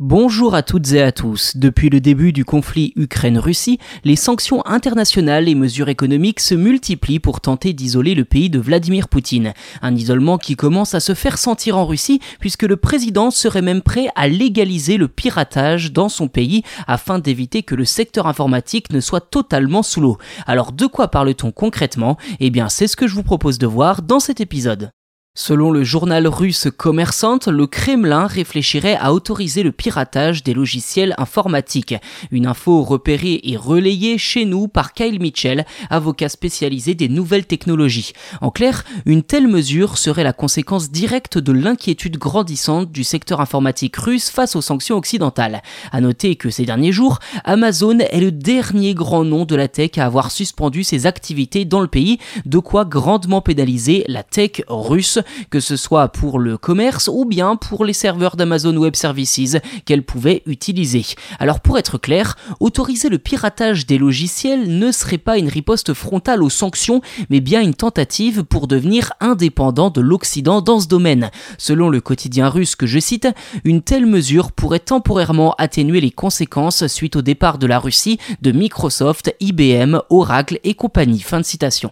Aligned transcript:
Bonjour 0.00 0.56
à 0.56 0.64
toutes 0.64 0.90
et 0.90 1.00
à 1.00 1.12
tous. 1.12 1.56
Depuis 1.56 1.88
le 1.88 2.00
début 2.00 2.32
du 2.32 2.44
conflit 2.44 2.92
Ukraine-Russie, 2.96 3.78
les 4.02 4.16
sanctions 4.16 4.66
internationales 4.66 5.48
et 5.48 5.54
mesures 5.54 5.88
économiques 5.88 6.40
se 6.40 6.56
multiplient 6.56 7.20
pour 7.20 7.40
tenter 7.40 7.72
d'isoler 7.72 8.16
le 8.16 8.24
pays 8.24 8.50
de 8.50 8.58
Vladimir 8.58 9.06
Poutine. 9.06 9.54
Un 9.82 9.94
isolement 9.94 10.36
qui 10.36 10.56
commence 10.56 10.96
à 10.96 11.00
se 11.00 11.14
faire 11.14 11.38
sentir 11.38 11.78
en 11.78 11.86
Russie 11.86 12.18
puisque 12.40 12.64
le 12.64 12.76
président 12.76 13.30
serait 13.30 13.62
même 13.62 13.82
prêt 13.82 14.08
à 14.16 14.26
légaliser 14.26 14.96
le 14.96 15.06
piratage 15.06 15.92
dans 15.92 16.08
son 16.08 16.26
pays 16.26 16.64
afin 16.88 17.20
d'éviter 17.20 17.62
que 17.62 17.76
le 17.76 17.84
secteur 17.84 18.26
informatique 18.26 18.92
ne 18.92 18.98
soit 18.98 19.20
totalement 19.20 19.84
sous 19.84 20.00
l'eau. 20.00 20.18
Alors 20.48 20.72
de 20.72 20.86
quoi 20.86 21.06
parle-t-on 21.06 21.52
concrètement? 21.52 22.18
Eh 22.40 22.50
bien 22.50 22.68
c'est 22.68 22.88
ce 22.88 22.96
que 22.96 23.06
je 23.06 23.14
vous 23.14 23.22
propose 23.22 23.58
de 23.58 23.68
voir 23.68 24.02
dans 24.02 24.18
cet 24.18 24.40
épisode. 24.40 24.90
Selon 25.36 25.72
le 25.72 25.82
journal 25.82 26.28
russe 26.28 26.68
Commerçant, 26.76 27.40
le 27.48 27.66
Kremlin 27.66 28.28
réfléchirait 28.28 28.94
à 28.94 29.12
autoriser 29.12 29.64
le 29.64 29.72
piratage 29.72 30.44
des 30.44 30.54
logiciels 30.54 31.12
informatiques. 31.18 31.96
Une 32.30 32.46
info 32.46 32.84
repérée 32.84 33.40
et 33.42 33.56
relayée 33.56 34.16
chez 34.16 34.44
nous 34.44 34.68
par 34.68 34.92
Kyle 34.92 35.20
Mitchell, 35.20 35.66
avocat 35.90 36.28
spécialisé 36.28 36.94
des 36.94 37.08
nouvelles 37.08 37.46
technologies. 37.46 38.12
En 38.42 38.52
clair, 38.52 38.84
une 39.06 39.24
telle 39.24 39.48
mesure 39.48 39.98
serait 39.98 40.22
la 40.22 40.32
conséquence 40.32 40.92
directe 40.92 41.36
de 41.36 41.50
l'inquiétude 41.50 42.16
grandissante 42.16 42.92
du 42.92 43.02
secteur 43.02 43.40
informatique 43.40 43.96
russe 43.96 44.30
face 44.30 44.54
aux 44.54 44.62
sanctions 44.62 44.96
occidentales. 44.96 45.62
À 45.90 46.00
noter 46.00 46.36
que 46.36 46.50
ces 46.50 46.64
derniers 46.64 46.92
jours, 46.92 47.18
Amazon 47.42 47.98
est 47.98 48.20
le 48.20 48.30
dernier 48.30 48.94
grand 48.94 49.24
nom 49.24 49.46
de 49.46 49.56
la 49.56 49.66
tech 49.66 49.98
à 49.98 50.06
avoir 50.06 50.30
suspendu 50.30 50.84
ses 50.84 51.06
activités 51.06 51.64
dans 51.64 51.80
le 51.80 51.88
pays, 51.88 52.20
de 52.46 52.60
quoi 52.60 52.84
grandement 52.84 53.40
pénaliser 53.40 54.04
la 54.06 54.22
tech 54.22 54.62
russe 54.68 55.18
que 55.50 55.60
ce 55.60 55.76
soit 55.76 56.08
pour 56.08 56.38
le 56.38 56.58
commerce 56.58 57.08
ou 57.12 57.24
bien 57.24 57.56
pour 57.56 57.84
les 57.84 57.92
serveurs 57.92 58.36
d'Amazon 58.36 58.76
Web 58.76 58.96
Services 58.96 59.56
qu'elle 59.84 60.02
pouvait 60.02 60.42
utiliser. 60.46 61.04
Alors 61.38 61.60
pour 61.60 61.78
être 61.78 61.98
clair, 61.98 62.36
autoriser 62.60 63.08
le 63.08 63.18
piratage 63.18 63.86
des 63.86 63.98
logiciels 63.98 64.78
ne 64.78 64.92
serait 64.92 65.18
pas 65.18 65.38
une 65.38 65.48
riposte 65.48 65.94
frontale 65.94 66.42
aux 66.42 66.50
sanctions, 66.50 67.00
mais 67.30 67.40
bien 67.40 67.60
une 67.62 67.74
tentative 67.74 68.44
pour 68.44 68.66
devenir 68.66 69.12
indépendant 69.20 69.90
de 69.90 70.00
l'Occident 70.00 70.60
dans 70.60 70.80
ce 70.80 70.88
domaine. 70.88 71.30
Selon 71.58 71.88
le 71.88 72.00
quotidien 72.00 72.48
russe 72.48 72.76
que 72.76 72.86
je 72.86 72.98
cite, 72.98 73.28
une 73.64 73.82
telle 73.82 74.06
mesure 74.06 74.52
pourrait 74.52 74.78
temporairement 74.78 75.54
atténuer 75.58 76.00
les 76.00 76.10
conséquences 76.10 76.86
suite 76.86 77.16
au 77.16 77.22
départ 77.22 77.58
de 77.58 77.66
la 77.66 77.78
Russie 77.78 78.18
de 78.42 78.52
Microsoft, 78.52 79.34
IBM, 79.40 79.98
Oracle 80.10 80.58
et 80.64 80.74
compagnie. 80.74 81.20
Fin 81.20 81.40
de 81.40 81.44
citation. 81.44 81.90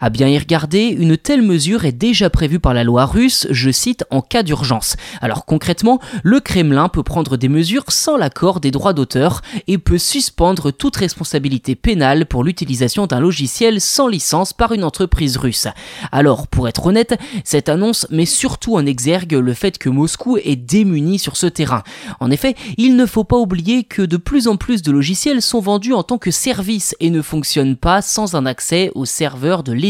À 0.00 0.10
bien 0.10 0.26
y 0.26 0.36
regarder, 0.36 0.88
une 0.88 1.16
telle 1.16 1.42
mesure 1.42 1.84
est 1.84 1.92
déjà 1.92 2.28
prévue 2.28 2.58
par 2.58 2.74
la 2.74 2.82
loi 2.82 3.06
russe, 3.06 3.46
je 3.50 3.70
cite, 3.70 4.04
en 4.10 4.22
cas 4.22 4.42
d'urgence. 4.42 4.96
Alors 5.20 5.44
concrètement, 5.44 6.00
le 6.24 6.40
Kremlin 6.40 6.88
peut 6.88 7.04
prendre 7.04 7.36
des 7.36 7.48
mesures 7.48 7.84
sans 7.86 8.16
l'accord 8.16 8.58
des 8.58 8.72
droits 8.72 8.92
d'auteur 8.92 9.40
et 9.68 9.78
peut 9.78 9.98
suspendre 9.98 10.72
toute 10.72 10.96
responsabilité 10.96 11.76
pénale 11.76 12.26
pour 12.26 12.42
l'utilisation 12.42 13.06
d'un 13.06 13.20
logiciel 13.20 13.80
sans 13.80 14.08
licence 14.08 14.52
par 14.52 14.72
une 14.72 14.82
entreprise 14.82 15.36
russe. 15.36 15.68
Alors, 16.10 16.48
pour 16.48 16.66
être 16.66 16.86
honnête, 16.86 17.16
cette 17.44 17.68
annonce 17.68 18.08
met 18.10 18.26
surtout 18.26 18.74
en 18.74 18.86
exergue 18.86 19.34
le 19.34 19.54
fait 19.54 19.78
que 19.78 19.88
Moscou 19.88 20.38
est 20.38 20.56
démuni 20.56 21.20
sur 21.20 21.36
ce 21.36 21.46
terrain. 21.46 21.84
En 22.18 22.32
effet, 22.32 22.56
il 22.78 22.96
ne 22.96 23.06
faut 23.06 23.22
pas 23.22 23.38
oublier 23.38 23.84
que 23.84 24.02
de 24.02 24.16
plus 24.16 24.48
en 24.48 24.56
plus 24.56 24.82
de 24.82 24.90
logiciels 24.90 25.40
sont 25.40 25.60
vendus 25.60 25.92
en 25.92 26.02
tant 26.02 26.18
que 26.18 26.32
service 26.32 26.96
et 26.98 27.10
ne 27.10 27.22
fonctionnent 27.22 27.76
pas 27.76 28.02
sans 28.02 28.34
un 28.34 28.44
accès 28.44 28.90
au 28.96 29.04
serveur 29.04 29.62
de 29.62 29.83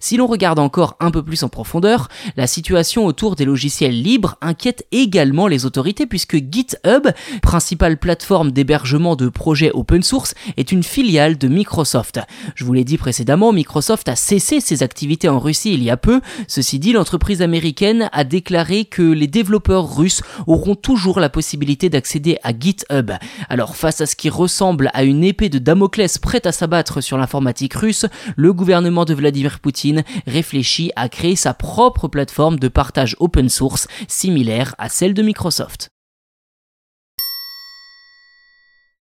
si 0.00 0.16
l'on 0.16 0.26
regarde 0.26 0.58
encore 0.58 0.96
un 1.00 1.10
peu 1.10 1.22
plus 1.22 1.42
en 1.42 1.48
profondeur, 1.48 2.08
la 2.36 2.46
situation 2.46 3.06
autour 3.06 3.36
des 3.36 3.44
logiciels 3.44 4.00
libres 4.00 4.36
inquiète 4.40 4.86
également 4.92 5.46
les 5.46 5.66
autorités 5.66 6.06
puisque 6.06 6.36
GitHub, 6.36 7.08
principale 7.42 7.98
plateforme 7.98 8.50
d'hébergement 8.50 9.16
de 9.16 9.28
projets 9.28 9.70
open 9.72 10.02
source, 10.02 10.34
est 10.56 10.72
une 10.72 10.82
filiale 10.82 11.38
de 11.38 11.48
Microsoft. 11.48 12.20
Je 12.54 12.64
vous 12.64 12.72
l'ai 12.72 12.84
dit 12.84 12.98
précédemment, 12.98 13.52
Microsoft 13.52 14.08
a 14.08 14.16
cessé 14.16 14.60
ses 14.60 14.82
activités 14.82 15.28
en 15.28 15.38
Russie 15.38 15.74
il 15.74 15.82
y 15.82 15.90
a 15.90 15.96
peu. 15.96 16.20
Ceci 16.48 16.78
dit, 16.78 16.92
l'entreprise 16.92 17.42
américaine 17.42 18.08
a 18.12 18.24
déclaré 18.24 18.84
que 18.84 19.02
les 19.02 19.26
développeurs 19.26 19.96
russes 19.96 20.22
auront 20.46 20.74
toujours 20.74 21.20
la 21.20 21.28
possibilité 21.28 21.88
d'accéder 21.88 22.38
à 22.42 22.52
GitHub. 22.58 23.12
Alors 23.48 23.76
face 23.76 24.00
à 24.00 24.06
ce 24.06 24.16
qui 24.16 24.30
ressemble 24.30 24.90
à 24.94 25.04
une 25.04 25.24
épée 25.24 25.48
de 25.48 25.58
Damoclès 25.58 26.18
prête 26.18 26.46
à 26.46 26.52
s'abattre 26.52 27.00
sur 27.00 27.18
l'informatique 27.18 27.74
russe, 27.74 28.06
le 28.36 28.52
de 29.04 29.14
Vladimir 29.14 29.60
Poutine 29.60 30.04
réfléchit 30.26 30.90
à 30.96 31.08
créer 31.08 31.36
sa 31.36 31.54
propre 31.54 32.08
plateforme 32.08 32.58
de 32.58 32.68
partage 32.68 33.16
open 33.18 33.48
source 33.48 33.88
similaire 34.08 34.74
à 34.78 34.88
celle 34.88 35.14
de 35.14 35.22
Microsoft. 35.22 35.90